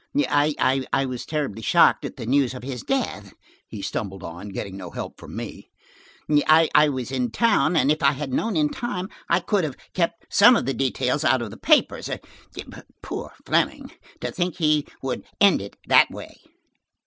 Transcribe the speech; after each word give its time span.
"I 0.27 1.05
was 1.07 1.27
terribly 1.27 1.61
shocked 1.61 2.05
at 2.05 2.15
the 2.15 2.25
news 2.25 2.55
of 2.55 2.63
his 2.63 2.81
death," 2.81 3.33
he 3.67 3.83
stumbled 3.83 4.23
on, 4.23 4.49
getting 4.49 4.75
no 4.75 4.89
help 4.89 5.19
from 5.19 5.35
me. 5.35 5.69
"I 6.47 6.89
was 6.89 7.11
in 7.11 7.29
town 7.29 7.75
and 7.75 7.91
if 7.91 8.01
I 8.01 8.13
had 8.13 8.33
known 8.33 8.57
in 8.57 8.69
time 8.69 9.09
I 9.29 9.39
could 9.41 9.63
have 9.63 9.77
kept 9.93 10.25
some 10.27 10.55
of 10.55 10.65
the 10.65 10.73
details 10.73 11.23
out 11.23 11.43
of 11.43 11.51
the 11.51 11.55
papers. 11.57 12.09
Poor 13.03 13.33
Fleming–to 13.45 14.31
think 14.31 14.55
he 14.55 14.87
would 15.03 15.23
end 15.39 15.61
it 15.61 15.77
that 15.85 16.09
way." 16.09 16.35